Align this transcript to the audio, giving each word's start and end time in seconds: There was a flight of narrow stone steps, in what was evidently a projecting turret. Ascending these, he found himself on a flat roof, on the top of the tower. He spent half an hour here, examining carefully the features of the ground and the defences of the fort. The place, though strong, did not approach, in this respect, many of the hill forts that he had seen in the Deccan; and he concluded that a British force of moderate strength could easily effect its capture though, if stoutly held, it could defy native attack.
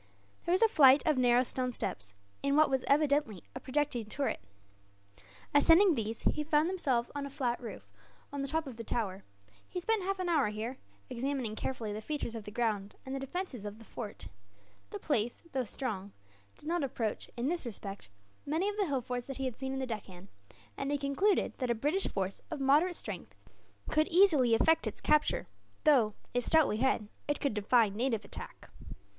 There 0.45 0.51
was 0.51 0.63
a 0.63 0.67
flight 0.67 1.03
of 1.05 1.19
narrow 1.19 1.43
stone 1.43 1.71
steps, 1.73 2.15
in 2.41 2.55
what 2.55 2.71
was 2.71 2.83
evidently 2.87 3.43
a 3.53 3.59
projecting 3.59 4.05
turret. 4.05 4.39
Ascending 5.53 5.93
these, 5.93 6.21
he 6.23 6.43
found 6.43 6.67
himself 6.69 7.11
on 7.13 7.27
a 7.27 7.29
flat 7.29 7.61
roof, 7.61 7.87
on 8.33 8.41
the 8.41 8.47
top 8.47 8.65
of 8.65 8.77
the 8.77 8.83
tower. 8.83 9.23
He 9.69 9.79
spent 9.79 10.01
half 10.03 10.17
an 10.17 10.27
hour 10.27 10.47
here, 10.47 10.79
examining 11.11 11.55
carefully 11.55 11.93
the 11.93 12.01
features 12.01 12.33
of 12.33 12.45
the 12.45 12.51
ground 12.51 12.95
and 13.05 13.13
the 13.13 13.19
defences 13.19 13.63
of 13.63 13.77
the 13.77 13.85
fort. 13.85 14.27
The 14.89 14.97
place, 14.97 15.43
though 15.51 15.65
strong, 15.65 16.13
did 16.57 16.67
not 16.67 16.83
approach, 16.83 17.29
in 17.37 17.47
this 17.47 17.63
respect, 17.63 18.09
many 18.43 18.67
of 18.69 18.77
the 18.77 18.87
hill 18.87 19.01
forts 19.01 19.27
that 19.27 19.37
he 19.37 19.45
had 19.45 19.59
seen 19.59 19.71
in 19.71 19.77
the 19.77 19.85
Deccan; 19.85 20.29
and 20.75 20.91
he 20.91 20.97
concluded 20.97 21.53
that 21.59 21.69
a 21.69 21.75
British 21.75 22.07
force 22.07 22.41
of 22.49 22.59
moderate 22.59 22.95
strength 22.95 23.35
could 23.91 24.07
easily 24.07 24.55
effect 24.55 24.87
its 24.87 24.99
capture 24.99 25.45
though, 25.83 26.15
if 26.33 26.43
stoutly 26.43 26.77
held, 26.77 27.07
it 27.27 27.39
could 27.39 27.53
defy 27.53 27.87
native 27.87 28.25
attack. 28.25 28.71